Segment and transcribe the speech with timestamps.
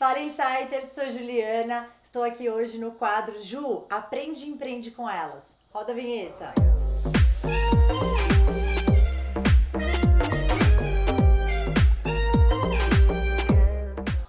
[0.00, 1.86] Fala Insider, sou Juliana.
[2.02, 5.44] Estou aqui hoje no quadro Ju, aprende e empreende com elas.
[5.70, 6.54] Roda a vinheta.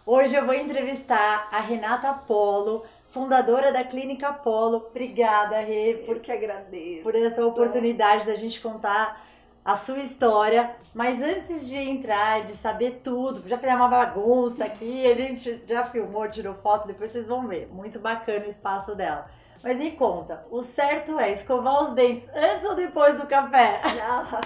[0.06, 4.88] Hoje eu vou entrevistar a Renata Polo, fundadora da Clínica Polo.
[4.90, 7.04] Obrigada, Rê, por, que agradeço.
[7.04, 9.26] por essa oportunidade da gente contar
[9.64, 10.76] a sua história.
[10.94, 15.86] Mas antes de entrar, de saber tudo, já fizemos uma bagunça aqui, a gente já
[15.86, 17.68] filmou, tirou foto, depois vocês vão ver.
[17.72, 19.30] Muito bacana o espaço dela.
[19.64, 23.80] Mas me conta, o certo é escovar os dentes antes ou depois do café?
[23.96, 24.42] Nossa!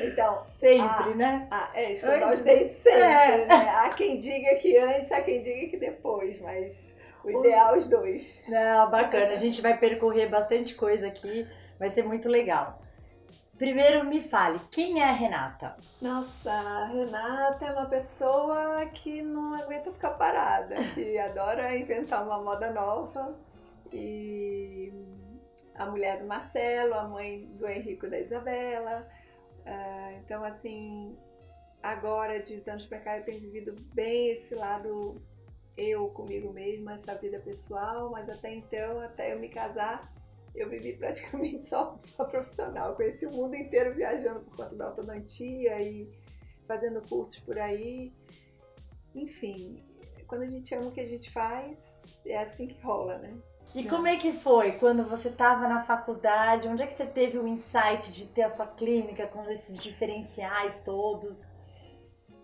[0.00, 1.46] Então, sempre, ah, né?
[1.50, 3.02] Ah, é, escovar os dentes sempre.
[3.02, 3.46] É.
[3.46, 3.68] Né?
[3.76, 7.86] Há quem diga que antes, há quem diga que depois, mas o ideal é os
[7.86, 8.44] dois.
[8.48, 9.32] Não, bacana.
[9.32, 11.46] A gente vai percorrer bastante coisa aqui,
[11.78, 12.80] vai ser muito legal.
[13.58, 15.76] Primeiro me fale, quem é a Renata?
[16.02, 22.42] Nossa, a Renata é uma pessoa que não aguenta ficar parada, que adora inventar uma
[22.42, 23.38] moda nova.
[23.92, 24.92] E
[25.74, 29.08] a mulher do Marcelo, a mãe do Henrico e da Isabela.
[29.60, 31.16] Uh, então, assim,
[31.80, 35.22] agora, de uns anos pra cá, eu tenho vivido bem esse lado
[35.76, 40.12] eu comigo mesma, essa vida pessoal, mas até então, até eu me casar,
[40.54, 42.90] eu vivi praticamente só, só profissional.
[42.90, 46.08] Eu conheci o mundo inteiro viajando por conta da ortodontia e
[46.66, 48.12] fazendo cursos por aí.
[49.14, 49.82] Enfim,
[50.26, 51.78] quando a gente ama o que a gente faz,
[52.26, 53.36] é assim que rola, né?
[53.74, 56.68] E como é que foi quando você estava na faculdade?
[56.68, 60.80] Onde é que você teve o insight de ter a sua clínica com esses diferenciais
[60.84, 61.44] todos?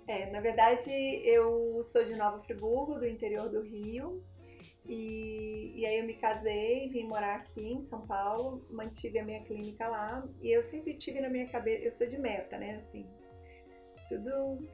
[0.08, 4.24] É, na verdade, eu sou de Nova Friburgo, do interior do Rio,
[4.92, 9.40] e, e aí eu me casei, vim morar aqui em São Paulo, mantive a minha
[9.44, 12.74] clínica lá e eu sempre tive na minha cabeça, eu sou de meta, né?
[12.78, 13.06] Assim,
[14.08, 14.68] tudo.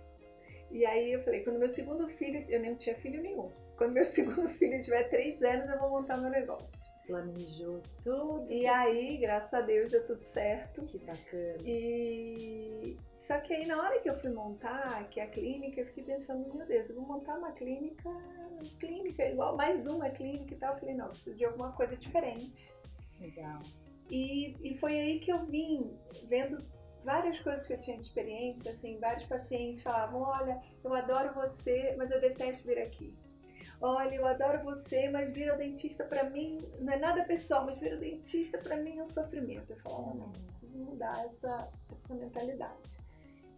[0.70, 4.04] E aí eu falei, quando meu segundo filho, eu nem tinha filho nenhum, quando meu
[4.08, 6.75] segundo filho tiver três anos, eu vou montar meu negócio.
[7.06, 8.50] Planejou tudo.
[8.50, 10.82] E aí, graças a Deus, deu tudo certo.
[10.82, 11.56] Que bacana.
[11.64, 16.04] E só que aí na hora que eu fui montar que a clínica, eu fiquei
[16.04, 18.10] pensando, meu Deus, eu vou montar uma clínica,
[18.78, 20.74] clínica igual, mais uma clínica e tal.
[20.74, 22.74] Eu falei, não, preciso de alguma coisa diferente.
[23.20, 23.60] Legal.
[24.10, 25.96] E, e foi aí que eu vim
[26.28, 26.64] vendo
[27.04, 31.94] várias coisas que eu tinha de experiência, assim, vários pacientes falavam, olha, eu adoro você,
[31.96, 33.16] mas eu detesto vir aqui.
[33.80, 37.78] Olha, eu adoro você, mas vir ao dentista para mim não é nada pessoal, mas
[37.78, 39.70] vir ao dentista para mim é um sofrimento.
[39.70, 43.06] Eu falava, não, preciso mudar essa, essa mentalidade.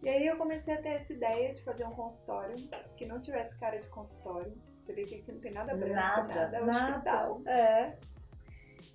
[0.01, 2.55] E aí eu comecei a ter essa ideia de fazer um consultório
[2.95, 4.53] que não tivesse cara de consultório.
[4.81, 6.91] Você vê que aqui não tem nada branco, nada, nada, é um nada.
[6.91, 7.41] hospital.
[7.45, 7.97] É.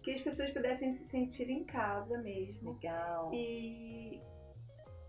[0.03, 2.73] Que as pessoas pudessem se sentir em casa mesmo.
[2.73, 3.31] Legal.
[3.33, 4.21] E,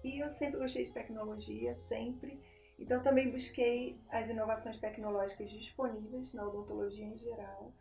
[0.03, 2.39] e eu sempre gostei de tecnologia, sempre.
[2.77, 7.71] Então também busquei as inovações tecnológicas disponíveis na odontologia em geral.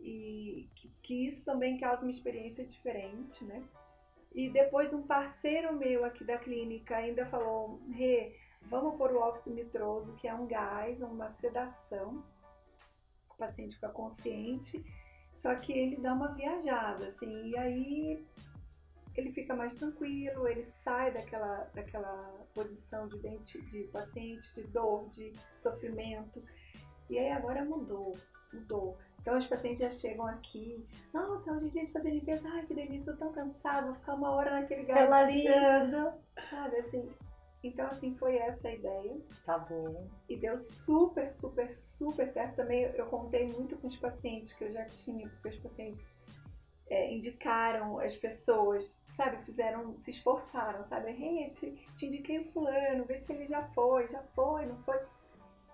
[0.00, 3.62] E que, que isso também causa uma experiência diferente, né?
[4.34, 9.54] E depois um parceiro meu aqui da clínica ainda falou, Rê, vamos pôr o óxido
[9.54, 12.22] nitroso, que é um gás, uma sedação.
[13.30, 14.84] O paciente fica consciente,
[15.32, 18.26] só que ele dá uma viajada, assim, e aí
[19.18, 25.08] ele fica mais tranquilo, ele sai daquela, daquela posição de, dente, de paciente, de dor,
[25.10, 26.40] de sofrimento.
[27.10, 28.16] E aí agora mudou,
[28.52, 28.96] mudou.
[29.20, 32.74] Então os pacientes já chegam aqui, nossa, hoje é dia de fazer limpeza, ai que
[32.74, 35.52] delícia, eu tô tão cansado, vou ficar uma hora naquele gazinho.
[35.52, 36.12] Relaxando.
[36.48, 37.10] Sabe, assim.
[37.64, 39.16] Então, assim, foi essa a ideia.
[39.44, 40.06] Tá bom.
[40.28, 42.54] E deu super, super, super certo.
[42.54, 46.06] Também eu contei muito com os pacientes que eu já tinha, porque os pacientes
[46.90, 51.10] é, indicaram as pessoas, sabe, fizeram, se esforçaram, sabe?
[51.10, 54.98] Hey, te, te indiquei o fulano, vê se ele já foi, já foi, não foi.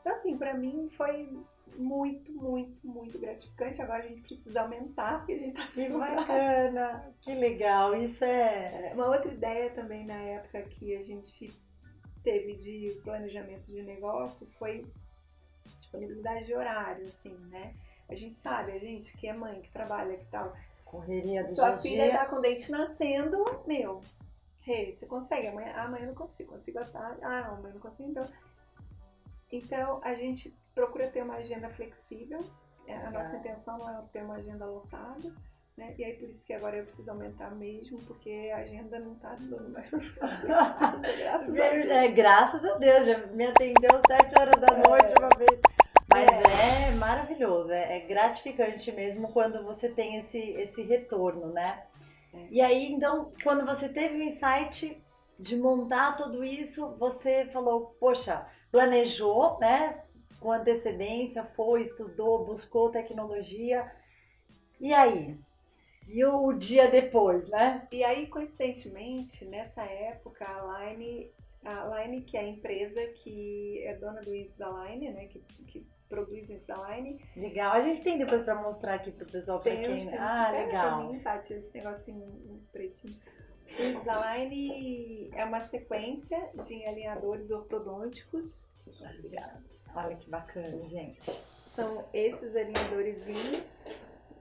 [0.00, 1.30] Então, assim, pra mim foi
[1.76, 3.80] muito, muito, muito gratificante.
[3.80, 7.94] Agora a gente precisa aumentar, porque a gente tá Que bacana, que legal.
[7.94, 8.90] Isso é.
[8.94, 11.52] Uma outra ideia também na época que a gente
[12.22, 14.86] teve de planejamento de negócio foi
[15.78, 17.74] disponibilidade de horário, assim, né?
[18.08, 20.54] A gente sabe, a gente que é mãe, que trabalha, que tal.
[20.84, 22.18] Correria do Sua filha dia.
[22.18, 24.00] tá com dente nascendo, meu.
[24.66, 25.48] Hey, você consegue?
[25.48, 27.18] Amanhã, amanhã eu não consigo, consigo à tarde.
[27.22, 28.24] Ah, amanhã eu não consigo, então.
[29.52, 32.44] Então a gente procura ter uma agenda flexível.
[32.86, 35.32] É, a nossa intenção não é ter uma agenda lotada.
[35.76, 35.92] Né?
[35.98, 39.36] E aí por isso que agora eu preciso aumentar mesmo, porque a agenda não tá
[39.40, 40.42] dando mais pra ficar.
[41.02, 45.18] graças, é, graças a Deus, já me atendeu sete horas da noite é.
[45.18, 45.73] uma vez.
[46.14, 51.82] Mas é, é maravilhoso, é, é, gratificante mesmo quando você tem esse, esse retorno, né?
[52.52, 54.96] E aí, então, quando você teve o insight
[55.36, 60.04] de montar tudo isso, você falou, poxa, planejou, né?
[60.38, 63.90] com antecedência, foi, estudou, buscou tecnologia.
[64.78, 65.36] E aí?
[66.06, 67.88] E o dia depois, né?
[67.90, 71.32] E aí, coincidentemente, nessa época, a Line,
[71.64, 76.48] a Line que é a empresa que é dona do Invisalign, né, que, que produz
[76.48, 77.20] o Invisalign.
[77.36, 80.18] Legal, a gente tem depois para mostrar aqui pro pessoal, para quem...
[80.18, 81.12] Ah, legal.
[81.12, 83.18] Mim, Tati, esse negocinho pretinho.
[83.78, 88.46] O Invisalign é uma sequência de alinhadores ortodônticos.
[89.94, 91.30] Olha que bacana, gente.
[91.70, 93.64] São esses alinhadorzinhos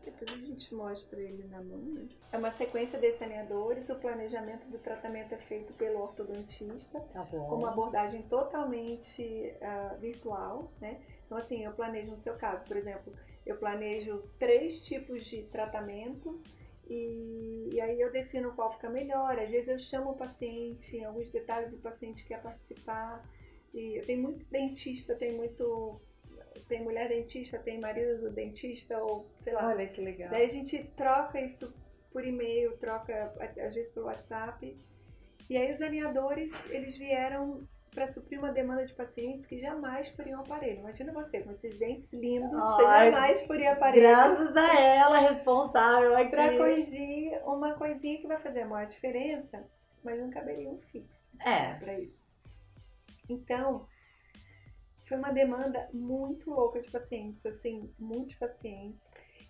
[0.03, 2.07] depois a gente mostra ele na mão, né?
[2.31, 3.89] É uma sequência de saneadores.
[3.89, 6.99] O planejamento do tratamento é feito pelo ortodontista.
[7.13, 7.47] Tá bom.
[7.47, 11.01] Com uma abordagem totalmente uh, virtual, né?
[11.25, 13.13] Então, assim, eu planejo no seu caso, por exemplo,
[13.45, 16.41] eu planejo três tipos de tratamento
[16.87, 19.39] e, e, aí eu defino qual fica melhor.
[19.39, 23.23] Às vezes eu chamo o paciente, em alguns detalhes o paciente quer participar.
[23.73, 25.99] E tem muito dentista, tem muito
[26.67, 29.67] tem mulher dentista, tem marido do dentista, ou sei lá.
[29.67, 30.29] Olha que legal.
[30.29, 31.73] Daí a gente troca isso
[32.11, 34.77] por e-mail, troca às vezes por WhatsApp.
[35.49, 40.39] E aí os alinhadores, eles vieram para suprir uma demanda de pacientes que jamais poriam
[40.39, 40.79] aparelho.
[40.79, 44.01] Imagina você, com esses dentes lindos, você jamais poria aparelho.
[44.01, 46.31] Graças a ela, responsável aqui.
[46.31, 49.63] Para corrigir uma coisinha que vai fazer a maior diferença,
[50.03, 51.31] mas um cabelinho fixo.
[51.39, 51.75] É.
[51.75, 52.21] Para isso.
[53.29, 53.85] Então,
[55.05, 59.05] foi uma demanda muito louca de pacientes, assim, muitos pacientes.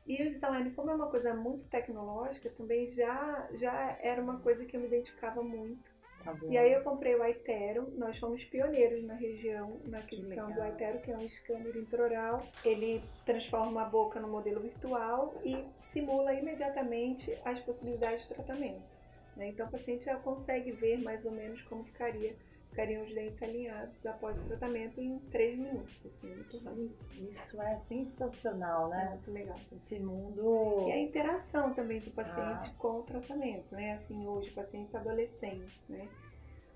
[0.05, 4.65] E o Invisalign, como é uma coisa muito tecnológica, também já, já era uma coisa
[4.65, 5.91] que eu me identificava muito.
[6.23, 10.65] Tá e aí eu comprei o Itero, nós fomos pioneiros na região na aquisição do
[10.65, 12.45] Itero, que é um scanner intraoral.
[12.63, 18.81] Ele transforma a boca no modelo virtual e simula imediatamente as possibilidades de tratamento.
[19.35, 19.49] Né?
[19.49, 22.35] Então o paciente já consegue ver mais ou menos como ficaria
[22.73, 26.05] ficariam os dentes alinhados após o tratamento em 3 minutos.
[26.05, 26.91] Assim, muito rápido.
[27.29, 29.09] Isso é sensacional, né?
[29.11, 29.59] Muito legal.
[29.71, 30.87] Esse mundo.
[30.87, 32.75] E a interação também do paciente ah.
[32.79, 33.93] com o tratamento, né?
[33.93, 36.09] Assim, hoje, pacientes adolescentes, né?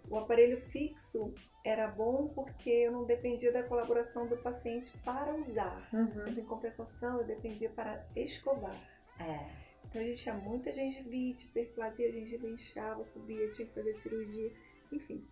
[0.10, 1.34] O aparelho fixo
[1.66, 6.24] era bom porque eu não dependia da colaboração do paciente para usar, uhum.
[6.24, 8.78] mas em compensação eu dependia para escovar.
[9.20, 9.68] É.
[9.84, 14.52] Então a gente tinha muita gengivite, hiperplasia, a gengiva inchava, subia, tinha que fazer cirurgia,
[14.94, 15.28] enfim.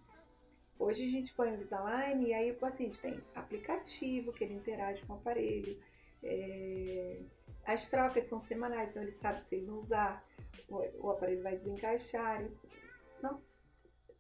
[0.78, 5.02] Hoje a gente põe o Invisalign e aí o paciente tem aplicativo que ele interage
[5.06, 5.78] com o aparelho.
[6.24, 7.18] É...
[7.66, 10.24] As trocas são semanais, então ele sabe se ele não usar,
[10.70, 12.44] o, aparelho vai desencaixar.
[13.24, 13.44] Nossa,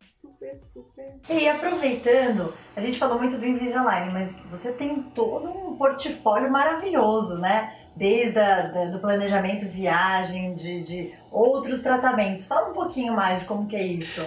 [0.02, 1.19] super, super.
[1.30, 7.38] E aproveitando, a gente falou muito do Invisalign, mas você tem todo um portfólio maravilhoso,
[7.38, 7.90] né?
[7.96, 12.48] Desde a, da, do planejamento viagem, de, de outros tratamentos.
[12.48, 14.22] Fala um pouquinho mais de como que é isso.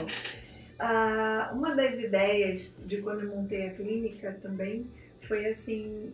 [0.79, 4.89] Ah, uma das ideias de quando eu montei a clínica também
[5.23, 6.13] foi assim,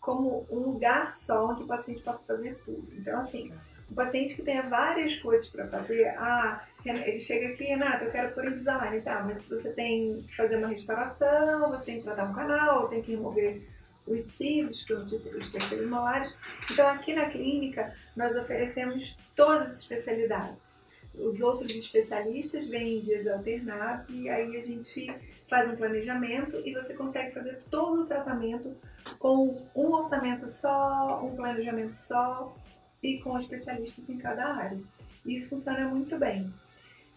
[0.00, 2.86] como um lugar só onde o paciente possa fazer tudo.
[2.96, 3.52] Então, assim,
[3.90, 8.32] o paciente que tenha várias coisas para fazer, ah, ele chega aqui, Renata, eu quero
[8.32, 12.24] por Invisalign, tá, mas se você tem que fazer uma restauração, você tem que tratar
[12.24, 13.62] um canal, tem que remover
[14.06, 16.36] os cílios, que são os terceiros molares.
[16.70, 20.71] Então, aqui na clínica, nós oferecemos todas as especialidades
[21.14, 25.06] os outros especialistas vêm em dias alternados e aí a gente
[25.48, 28.74] faz um planejamento e você consegue fazer todo o tratamento
[29.18, 32.56] com um orçamento só, um planejamento só
[33.02, 34.80] e com especialistas em cada área.
[35.26, 36.52] E isso funciona muito bem.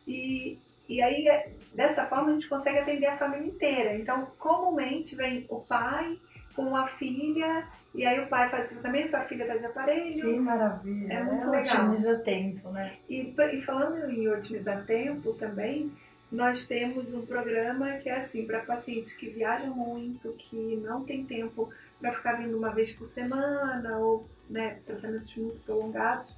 [0.08, 1.26] E, e aí,
[1.74, 3.96] dessa forma, a gente consegue atender a família inteira.
[3.96, 6.20] Então, comumente vem o pai
[6.56, 10.22] com a filha e aí o pai faz o tratamento, a filha está de aparelho.
[10.22, 11.14] Que maravilha.
[11.14, 11.86] É muito é, legal.
[11.86, 12.98] Otimiza tempo, né?
[13.10, 15.92] E, e falando em otimizar tempo também,
[16.32, 21.26] nós temos um programa que é assim, para pacientes que viajam muito, que não tem
[21.26, 26.36] tempo para ficar vindo uma vez por semana, ou né, tratamentos muito prolongados,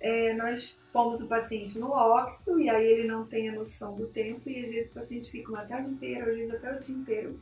[0.00, 4.06] é, nós pomos o paciente no óxido e aí ele não tem a noção do
[4.06, 6.94] tempo e às vezes o paciente fica uma tarde inteira, às vezes até o dia
[6.94, 7.40] inteiro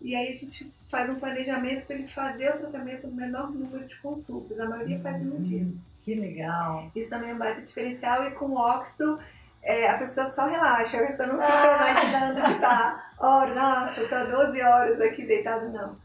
[0.00, 3.86] e aí a gente faz um planejamento para ele fazer o tratamento no menor número
[3.86, 4.58] de consultas.
[4.58, 5.62] A maioria faz no dia.
[5.62, 6.90] Hum, que legal.
[6.94, 9.18] Isso também é um baita diferencial e com o óxido
[9.62, 11.90] é, a pessoa só relaxa, a pessoa não fica ah.
[11.90, 15.96] imaginando que tá horas, nossa, tá 12 horas aqui deitado, não.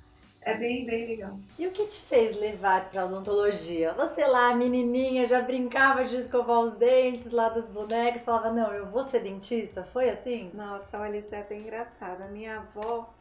[0.41, 1.39] É bem, bem legal.
[1.57, 3.93] E o que te fez levar para odontologia?
[3.93, 8.85] Você lá, menininha, já brincava de escovar os dentes lá dos bonecos, falava, não, eu
[8.85, 9.87] vou ser dentista?
[9.91, 10.51] Foi assim?
[10.53, 12.21] Nossa, olha, isso é até engraçado.
[12.21, 13.11] A minha avó,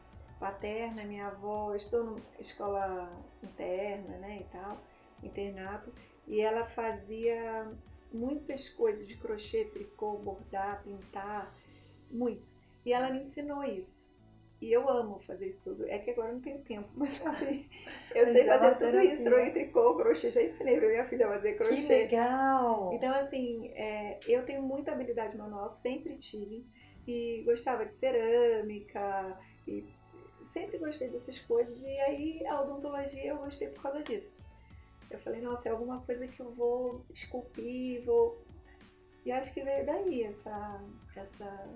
[0.45, 3.11] paterna, minha avó, estou na escola
[3.43, 4.79] interna, né, e tal,
[5.23, 5.91] internato,
[6.29, 7.67] e ela fazia
[8.13, 11.51] muitas coisas de crochê, tricô, bordar, pintar,
[12.11, 12.53] muito.
[12.85, 14.05] E ela me ensinou isso.
[14.61, 15.89] E eu amo fazer isso tudo.
[15.89, 17.67] É que agora eu não tenho tempo, mas assim,
[18.15, 19.25] eu sei é fazer tudo isso.
[19.25, 21.75] Troia, tricô, crochê, já ensinei pra minha filha fazer crochê.
[21.75, 22.93] Que legal!
[22.93, 26.67] Então, assim, é, eu tenho muita habilidade manual, sempre tive.
[27.07, 29.85] E gostava de cerâmica, e
[30.55, 31.79] sempre gostei dessas coisas.
[31.83, 34.39] E aí, a odontologia eu gostei por causa disso.
[35.11, 38.43] Eu falei, nossa, é alguma coisa que eu vou esculpir, vou...
[39.27, 40.81] E acho que veio daí essa,
[41.17, 41.69] essa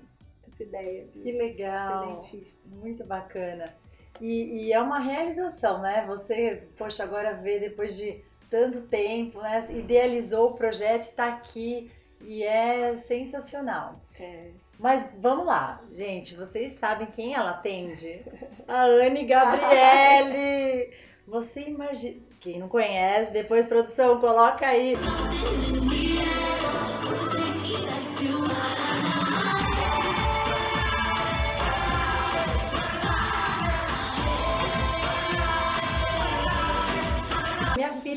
[0.49, 2.21] essa ideia de que legal,
[2.67, 3.75] muito bacana.
[4.21, 6.05] E, e, é uma realização, né?
[6.07, 9.67] Você, poxa, agora vê depois de tanto tempo, né?
[9.71, 11.91] Idealizou o projeto, está aqui
[12.23, 14.01] e é sensacional.
[14.19, 14.51] É.
[14.79, 18.25] Mas vamos lá, gente, vocês sabem quem ela atende?
[18.67, 20.93] A Anne Gabriele!
[21.27, 22.29] Você imagina.
[22.41, 24.95] Quem não conhece, depois produção, coloca aí.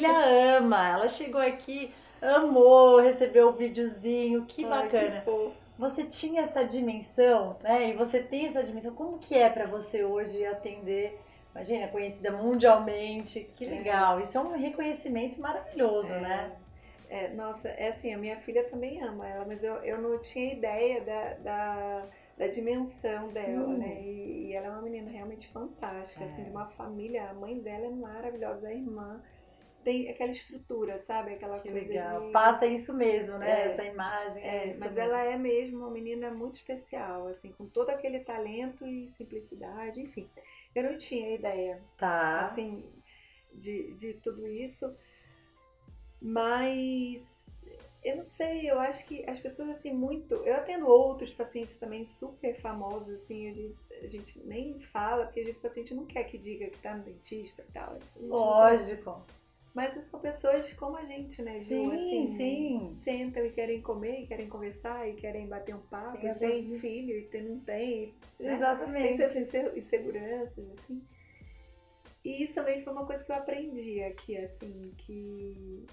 [0.01, 0.89] filha ama.
[0.89, 5.21] Ela chegou aqui, amou, recebeu o videozinho, que Ai, bacana.
[5.21, 5.51] Que
[5.81, 7.89] você tinha essa dimensão, né?
[7.89, 8.93] E você tem essa dimensão.
[8.93, 11.19] Como que é para você hoje atender?
[11.55, 13.69] Imagina, conhecida mundialmente, que é.
[13.69, 14.19] legal.
[14.19, 14.21] É.
[14.21, 16.19] Isso é um reconhecimento maravilhoso, é.
[16.19, 16.51] né?
[17.09, 20.53] É, nossa, é assim, a minha filha também ama ela, mas eu, eu não tinha
[20.53, 22.05] ideia da, da,
[22.38, 23.33] da dimensão Sim.
[23.33, 24.01] dela, né?
[24.01, 26.41] E, e, ela é uma menina realmente fantástica, assim, é.
[26.41, 29.19] assim, de uma família, a mãe dela é maravilhosa, a irmã
[29.83, 31.33] tem aquela estrutura, sabe?
[31.33, 32.27] Aquela que coisa legal.
[32.27, 32.31] De...
[32.31, 33.50] Passa isso mesmo, né?
[33.50, 34.43] É, Essa imagem.
[34.43, 35.00] É, é mas mesmo.
[35.00, 40.29] ela é mesmo uma menina muito especial, assim, com todo aquele talento e simplicidade, enfim.
[40.73, 42.41] Eu não tinha ideia, tá.
[42.41, 42.85] assim,
[43.53, 44.95] de, de tudo isso,
[46.21, 47.41] mas
[48.03, 50.35] eu não sei, eu acho que as pessoas, assim, muito.
[50.35, 55.39] Eu atendo outros pacientes também super famosos, assim, a gente, a gente nem fala, porque
[55.41, 58.00] a gente, o paciente não quer que diga que tá no dentista e tal.
[58.19, 59.23] Lógico.
[59.73, 61.65] Mas são pessoas como a gente, né, Ju?
[61.65, 62.97] Sim, assim, sim.
[63.03, 66.79] Sentam e querem comer, e querem conversar, e querem bater um papo, tem e tem
[66.79, 68.13] filho, e tem, não tem.
[68.37, 68.53] Né?
[68.53, 69.17] Exatamente.
[69.17, 69.35] Tem suas
[69.77, 71.01] inseguranças, assim.
[72.23, 75.85] E isso também foi uma coisa que eu aprendi aqui, assim, que...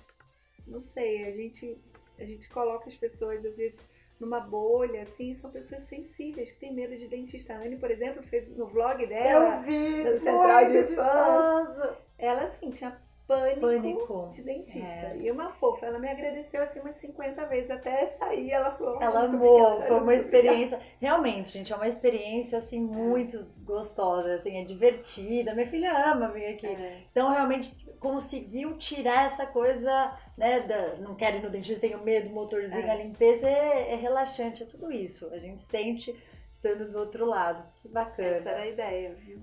[0.67, 1.79] Não sei, a gente,
[2.19, 3.79] a gente coloca as pessoas, às vezes,
[4.21, 7.55] numa bolha, assim, são pessoas sensíveis, que têm medo de dentista.
[7.55, 11.99] A Anne, por exemplo, fez no vlog dela, eu vi, no Central de Fãs.
[12.19, 14.31] Ela, assim, tinha pânico, pânico.
[14.33, 15.07] de dentista.
[15.09, 15.19] É.
[15.19, 19.01] E uma fofa, ela me agradeceu assim umas 50 vezes até sair, ela falou.
[19.01, 24.65] Ela amou, foi uma experiência, realmente, gente, é uma experiência assim muito gostosa, assim, é
[24.65, 25.55] divertida.
[25.55, 26.67] Minha filha ama vir aqui.
[26.67, 27.03] É.
[27.13, 32.31] Então, realmente conseguiu tirar essa coisa, né, da, não quero ir no dentista, tenho medo,
[32.31, 32.91] motorzinho, é.
[32.91, 35.29] a limpeza é, é relaxante, é tudo isso.
[35.33, 36.17] A gente sente
[36.51, 37.63] estando do outro lado.
[37.83, 38.29] Que bacana.
[38.29, 39.39] Essa era a ideia, viu?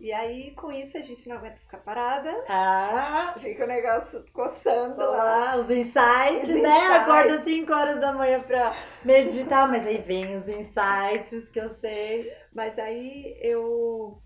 [0.00, 2.32] E aí, com isso, a gente não aguenta ficar parada.
[2.48, 3.34] Ah!
[3.38, 5.56] Fica o negócio coçando lá.
[5.56, 6.68] Os insights, os né?
[6.70, 7.02] Insights.
[7.02, 12.32] Acorda 5 horas da manhã pra meditar, mas aí vem os insights que eu sei.
[12.50, 14.18] Mas aí eu,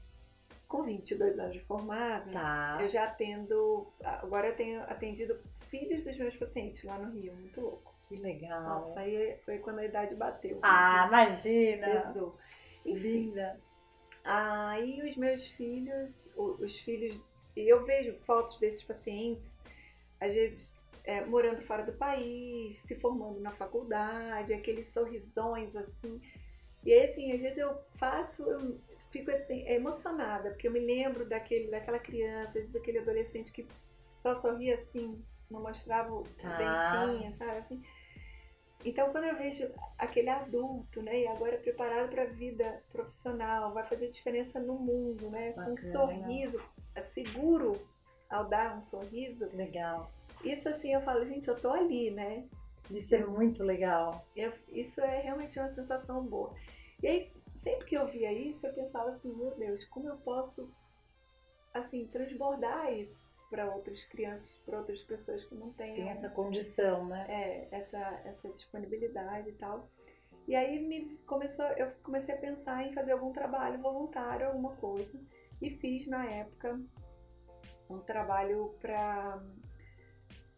[0.69, 2.79] com 22 anos de formada, tá.
[2.81, 3.93] eu já atendo.
[4.05, 5.37] Agora eu tenho atendido
[5.69, 7.93] filhos dos meus pacientes lá no Rio, muito louco.
[8.09, 8.63] Que legal.
[8.63, 10.61] Nossa, aí foi quando a idade bateu.
[10.63, 12.01] Ah, imagina!
[12.01, 12.37] Pesou.
[12.85, 13.59] Linda.
[14.25, 17.21] Aí os meus filhos, os filhos,
[17.55, 19.49] eu vejo fotos desses pacientes,
[20.19, 20.73] às vezes
[21.05, 26.21] é, morando fora do país, se formando na faculdade, aqueles sorrisões assim.
[26.83, 31.27] E aí, assim, às vezes eu faço, eu fico assim, emocionada, porque eu me lembro
[31.27, 33.67] daquele, daquela criança, daquele adolescente que
[34.19, 36.57] só sorria assim, não mostrava o tá.
[36.57, 37.59] dentinho, sabe?
[37.59, 37.83] Assim.
[38.85, 39.67] Então, quando eu vejo
[39.99, 45.31] aquele adulto, né, e agora preparado para a vida profissional, vai fazer diferença no mundo,
[45.31, 45.67] né, Bacana.
[45.67, 46.61] com um sorriso,
[46.95, 47.73] é seguro
[48.29, 49.49] ao dar um sorriso.
[49.55, 50.11] Legal.
[50.45, 52.45] Isso assim, eu falo, gente, eu tô ali, né?
[52.91, 54.27] Isso é muito legal.
[54.37, 56.55] Eu, isso é realmente uma sensação boa.
[57.03, 60.71] E aí, sempre que eu via isso, eu pensava assim, meu Deus, como eu posso,
[61.73, 63.25] assim, transbordar isso
[63.55, 67.25] para outras crianças, para outras pessoas que não têm tem essa condição, né?
[67.29, 69.89] É, essa essa disponibilidade e tal.
[70.49, 75.19] E aí me começou, eu comecei a pensar em fazer algum trabalho voluntário, alguma coisa,
[75.63, 76.81] e fiz na época
[77.89, 79.41] um trabalho para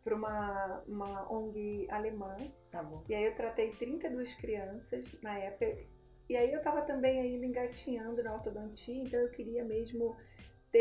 [0.02, 2.36] para uma, uma ONG alemã.
[2.70, 3.04] Tá bom.
[3.08, 5.76] E aí eu tratei 32 crianças na época.
[6.28, 10.16] E aí eu estava também ainda engatinhando na ortodontia, então eu queria mesmo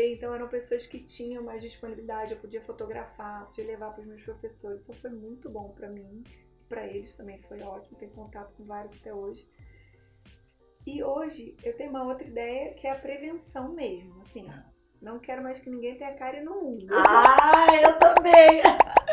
[0.04, 4.22] então eram pessoas que tinham mais disponibilidade, eu podia fotografar, podia levar para os meus
[4.22, 6.24] professores, então foi muito bom para mim,
[6.68, 9.48] para eles também foi ótimo, tenho contato com vários até hoje.
[10.86, 14.20] E hoje eu tenho uma outra ideia que é a prevenção mesmo.
[14.20, 14.48] Assim,
[15.02, 16.86] não quero mais que ninguém tenha cárie no mundo.
[16.90, 18.62] Ah, eu também!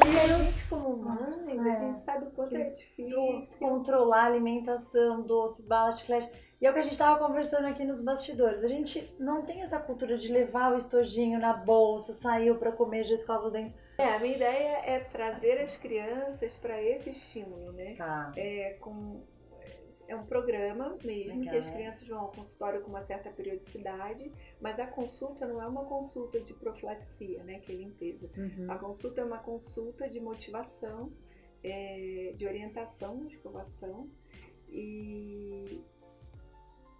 [0.00, 3.48] A gente, como mãe, a gente sabe o quanto é difícil.
[3.58, 6.30] Controlar a alimentação, doce, bala, chiclete.
[6.60, 8.64] E é o que a gente estava conversando aqui nos bastidores.
[8.64, 13.04] A gente não tem essa cultura de levar o estojinho na bolsa, saiu para comer,
[13.04, 13.78] já escova os dentes.
[13.98, 17.94] É, a minha ideia é trazer as crianças para esse estímulo, né?
[17.96, 18.32] Tá.
[18.36, 19.22] É, com,
[20.06, 21.52] é um programa mesmo, Legal.
[21.52, 24.30] que as crianças vão ao consultório com uma certa periodicidade,
[24.60, 27.60] mas a consulta não é uma consulta de profilaxia, né?
[27.60, 28.30] Que é limpeza.
[28.36, 28.70] Uhum.
[28.70, 31.10] A consulta é uma consulta de motivação,
[31.62, 34.10] é, de orientação, de escovação
[34.68, 35.82] e,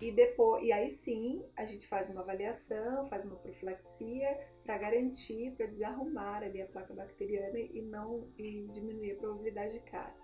[0.01, 5.53] e depois e aí sim a gente faz uma avaliação, faz uma profilaxia para garantir,
[5.57, 10.15] para desarrumar ali a placa bacteriana e não e diminuir a probabilidade de cárie.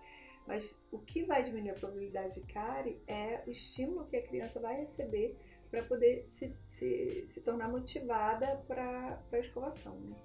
[0.50, 4.58] Mas o que vai diminuir a probabilidade de cárie é o estímulo que a criança
[4.58, 5.38] vai receber
[5.70, 9.94] para poder se, se, se tornar motivada para a escovação.
[10.00, 10.16] Né?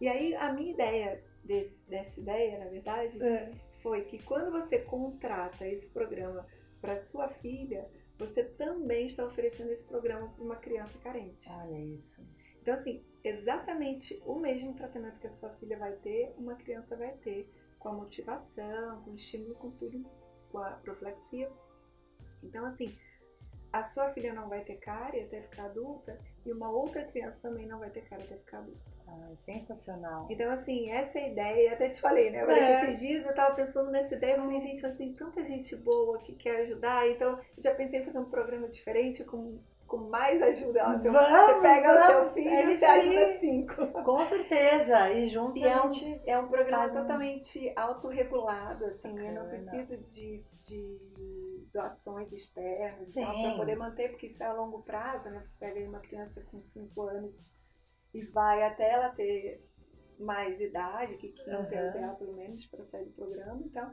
[0.00, 3.52] E aí a minha ideia desse, dessa ideia, na verdade, É.
[3.82, 6.46] foi que quando você contrata esse programa
[6.80, 7.86] para sua filha,
[8.18, 11.46] você também está oferecendo esse programa para uma criança carente.
[11.50, 12.18] Olha isso.
[12.62, 17.12] Então, assim, exatamente o mesmo tratamento que a sua filha vai ter, uma criança vai
[17.18, 17.46] ter,
[17.80, 20.04] com a motivação, com o estímulo, com tudo,
[20.52, 21.50] com a profilaxia.
[22.42, 22.94] Então, assim,
[23.72, 27.66] a sua filha não vai ter cárie até ficar adulta e uma outra criança também
[27.66, 28.90] não vai ter cárie até ficar adulta.
[29.08, 30.28] Ah, sensacional.
[30.30, 32.42] Então, assim, essa é a ideia, e até te falei, né?
[32.42, 32.84] Eu É.
[32.84, 36.34] esses dias eu tava pensando nessa ideia, eu falei, gente, assim, tanta gente boa que
[36.36, 39.58] quer ajudar, então eu já pensei em fazer um programa diferente com,
[39.90, 40.88] com mais ajuda.
[40.88, 43.86] Ó, seu- Vamos, você pega o seu vamos, filho é e você ajuda cinco.
[44.04, 45.10] Com certeza.
[45.10, 46.30] E juntos E é a um, gente.
[46.30, 49.48] é um programa faz um- totalmente autorregulado, assim, eu não Bacana.
[49.48, 55.42] preciso de, de doações externas para poder manter, porque isso é a longo prazo, né?
[55.42, 57.34] Você pega aí uma criança com 5 anos
[58.14, 59.60] e vai até ela ter
[60.18, 61.74] mais idade, que 15 Aham.
[61.74, 63.90] é o ideal pelo menos para sair do programa, então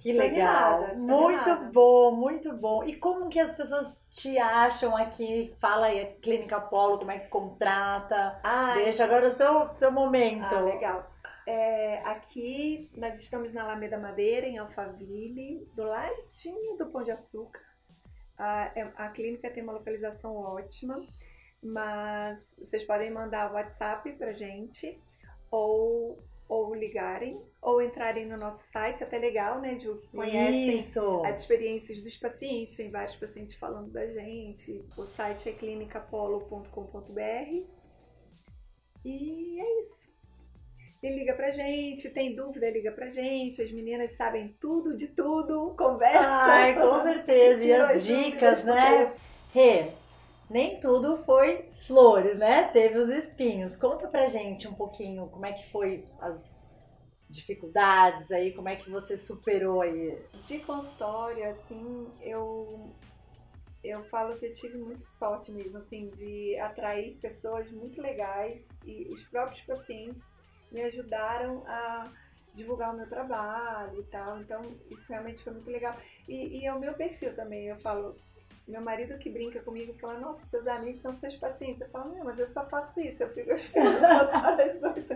[0.00, 0.84] Que legal.
[0.84, 1.70] animada, muito animada.
[1.72, 2.84] bom, muito bom.
[2.84, 5.52] E como que as pessoas te acham aqui?
[5.60, 8.38] Fala aí, a Clínica Polo, como é que contrata?
[8.42, 10.44] Ai, Deixa agora o seu, seu momento.
[10.54, 11.10] Ah, legal.
[11.46, 17.60] É, aqui nós estamos na Alameda Madeira, em Alphaville, do ladinho do Pão de Açúcar.
[18.38, 21.04] A, é- a clínica tem uma localização ótima,
[21.62, 25.00] mas vocês podem mandar WhatsApp pra gente
[25.50, 30.00] ou, ou ligarem ou entrarem no nosso site, até legal, né, Ju?
[30.10, 31.22] Conhecem Isso.
[31.24, 34.84] as experiências dos pacientes, tem vários pacientes falando da gente.
[34.96, 37.66] O site é clinicapolo.com.br.
[39.04, 39.98] E é isso.
[41.00, 43.62] E liga pra gente, tem dúvida, liga pra gente.
[43.62, 46.18] As meninas sabem tudo de tudo, conversa.
[46.18, 47.64] Ai, com certeza.
[47.64, 49.12] E as as dicas, dúvidas né?
[49.54, 49.90] Rê,
[50.50, 52.68] nem tudo foi flores, né?
[52.68, 53.76] Teve os espinhos.
[53.76, 56.56] Conta pra gente um pouquinho como é que foi as
[57.28, 60.18] dificuldades aí, como é que você superou aí.
[60.44, 62.90] De consultório, assim, eu
[63.84, 69.06] eu falo que eu tive muita sorte mesmo, assim, de atrair pessoas muito legais e
[69.08, 70.22] os próprios pacientes
[70.70, 72.10] me ajudaram a
[72.54, 74.40] divulgar o meu trabalho e tal.
[74.40, 75.96] Então, isso realmente foi muito legal.
[76.28, 77.68] E, e é o meu perfil também.
[77.68, 78.16] Eu falo,
[78.68, 81.80] meu marido que brinca comigo fala, nossa, seus amigos são seus pacientes.
[81.80, 83.22] Eu falo, não, mas eu só faço isso.
[83.22, 85.12] Eu fico chegando às horas 8.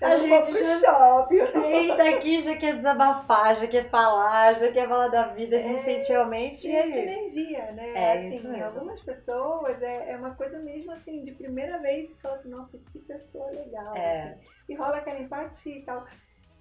[0.00, 1.46] Eu A gente vou já- shopping.
[1.46, 5.78] Senta aqui, já quer desabafar, já quer falar, já quer falar da vida, a gente
[5.80, 6.66] É, sente realmente.
[6.68, 7.92] E essa energia, né?
[7.94, 12.34] É, assim, isso algumas pessoas é, é uma coisa mesmo assim, de primeira vez, fala
[12.34, 13.94] assim, nossa, que pessoa legal.
[13.96, 14.22] É.
[14.32, 14.40] assim.
[14.68, 16.04] E rola aquela empatia e tal.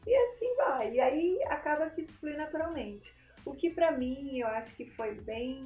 [0.06, 0.92] E assim vai.
[0.94, 3.12] E aí acaba que isso flui naturalmente.
[3.44, 5.60] O que pra mim eu acho que foi bem.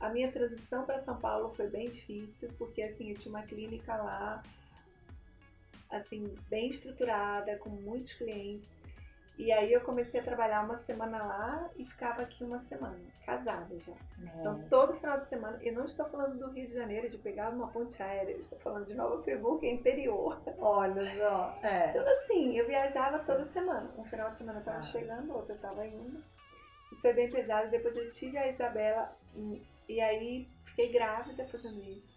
[0.00, 3.96] A minha transição para São Paulo foi bem difícil, porque assim, eu tinha uma clínica
[3.96, 4.42] lá,
[5.90, 8.68] assim, bem estruturada, com muitos clientes.
[9.36, 13.78] E aí eu comecei a trabalhar uma semana lá e ficava aqui uma semana, casada
[13.78, 13.92] já.
[14.40, 17.50] Então todo final de semana, eu não estou falando do Rio de Janeiro, de pegar
[17.50, 20.40] uma ponte aérea, eu estou falando de Nova Friburgo, que é interior.
[20.58, 21.56] Olha só.
[21.62, 21.90] É.
[21.90, 23.88] Então assim, eu viajava toda semana.
[23.96, 24.82] Um final de semana eu estava Ah.
[24.82, 26.18] chegando, outro eu estava indo.
[26.90, 27.70] Isso foi bem pesado.
[27.70, 29.08] Depois eu tive a Isabela
[29.88, 32.08] e aí fiquei grávida fazendo isso.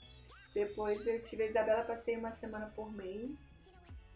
[0.54, 3.32] Depois eu tive a Isabela, passei uma semana por mês.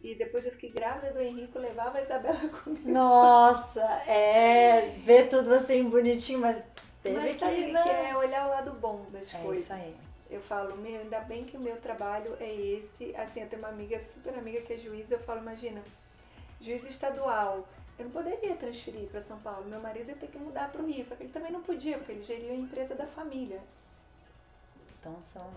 [0.02, 2.92] E depois eu fiquei grávida do Henrique, levava a Isabela comigo.
[2.92, 4.96] Nossa, é.
[5.04, 6.68] Ver tudo assim bonitinho, mas
[7.02, 7.84] teve Mas que, né?
[7.84, 9.64] que é olhar o lado bom das É coisas.
[9.64, 9.96] isso aí.
[10.30, 13.16] Eu falo, meu, ainda bem que o meu trabalho é esse.
[13.16, 15.82] Assim, eu tenho uma amiga, super amiga que é juíza, eu falo, imagina,
[16.60, 19.66] juiz estadual, eu não poderia transferir para São Paulo.
[19.66, 21.98] Meu marido ia ter que mudar para o Rio, só que ele também não podia,
[21.98, 23.62] porque ele geria a empresa da família.
[25.00, 25.50] Então são.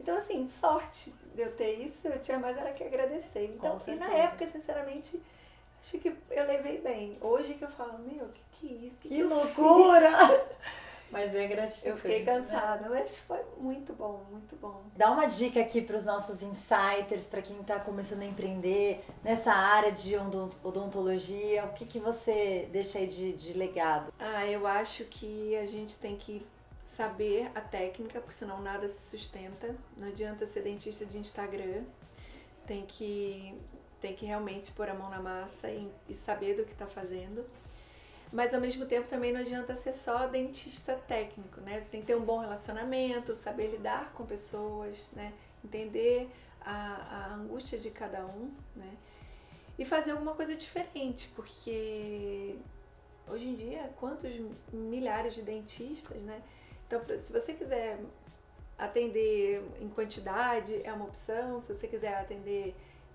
[0.00, 3.54] Então, assim, sorte de eu ter isso, eu tinha mais era que agradecer.
[3.54, 5.22] Então, e na época, sinceramente,
[5.80, 7.16] acho que eu levei bem.
[7.20, 8.96] Hoje que eu falo, meu, que que é isso?
[8.98, 10.10] Que eu loucura!
[11.14, 11.88] Mas é gratificante.
[11.88, 12.32] Eu fiquei né?
[12.32, 14.82] cansada, mas foi muito bom, muito bom.
[14.96, 19.52] Dá uma dica aqui para os nossos insiders, para quem está começando a empreender nessa
[19.52, 21.64] área de odon- odontologia.
[21.66, 24.12] O que, que você deixa aí de, de legado?
[24.18, 26.44] Ah, eu acho que a gente tem que
[26.96, 29.74] saber a técnica, porque senão nada se sustenta.
[29.96, 31.82] Não adianta ser dentista de Instagram.
[32.66, 33.54] Tem que,
[34.00, 37.44] tem que realmente pôr a mão na massa e, e saber do que está fazendo.
[38.34, 41.80] Mas ao mesmo tempo também não adianta ser só dentista técnico, né?
[41.80, 45.32] Você tem que ter um bom relacionamento, saber lidar com pessoas, né?
[45.64, 46.28] Entender
[46.60, 48.92] a, a angústia de cada um, né?
[49.78, 52.56] E fazer alguma coisa diferente, porque
[53.28, 54.28] hoje em dia, quantos
[54.72, 56.42] milhares de dentistas, né?
[56.88, 58.00] Então, se você quiser
[58.76, 61.62] atender em quantidade, é uma opção.
[61.62, 62.74] Se você quiser atender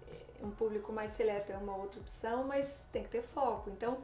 [0.10, 3.70] eh, um público mais seleto, é uma outra opção, mas tem que ter foco.
[3.70, 3.98] Então,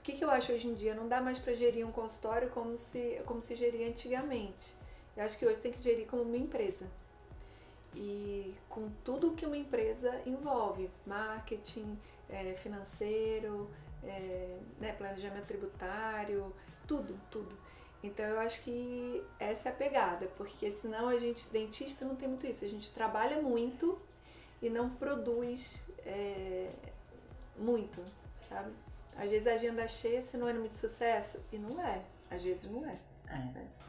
[0.00, 0.94] o que, que eu acho hoje em dia?
[0.94, 4.74] Não dá mais para gerir um consultório como se, como se geria antigamente.
[5.14, 6.86] Eu acho que hoje tem que gerir como uma empresa.
[7.94, 11.98] E com tudo que uma empresa envolve, marketing,
[12.30, 13.68] eh, financeiro,
[14.02, 16.50] eh, né, planejamento tributário,
[16.86, 17.54] tudo, tudo.
[18.02, 22.26] Então eu acho que essa é a pegada, porque senão a gente, dentista, não tem
[22.26, 22.64] muito isso.
[22.64, 24.00] A gente trabalha muito
[24.62, 26.70] e não produz eh,
[27.58, 28.02] muito,
[28.48, 28.72] sabe?
[29.20, 32.00] Às vezes a agenda é cheia, é muito sucesso, e não é.
[32.30, 32.96] Às vezes não é.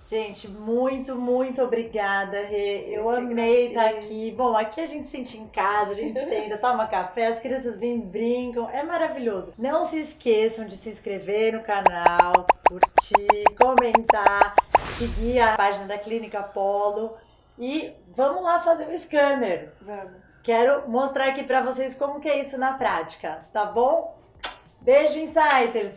[0.10, 2.90] Gente, muito, muito obrigada, Rê.
[2.90, 4.34] Eu amei estar aqui.
[4.38, 7.80] Bom, aqui a gente se sente em casa, a gente senta, toma café, as crianças
[7.80, 8.70] vêm, brincam.
[8.70, 9.54] É maravilhoso.
[9.58, 14.56] Não se esqueçam de se inscrever no canal, curtir, comentar,
[14.98, 17.16] seguir a página da Clínica Polo.
[17.58, 19.72] E vamos lá fazer o scanner.
[19.82, 20.12] Vamos.
[20.44, 24.21] Quero mostrar aqui pra vocês como que é isso na prática, tá bom?
[24.84, 25.94] Beijo, Insiders!